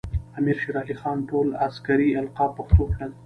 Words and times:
امیر 0.39 0.55
شیر 0.61 0.75
علی 0.81 0.95
خان 1.01 1.17
ټول 1.29 1.47
عسکري 1.65 2.09
القاب 2.21 2.51
پښتو 2.59 2.83
کړل. 2.93 3.11